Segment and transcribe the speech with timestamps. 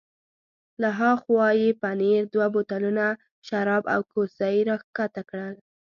[0.81, 3.05] له ها خوا یې پنیر، دوه بوتلونه
[3.47, 5.55] شراب او کوسۍ را کښته کړل.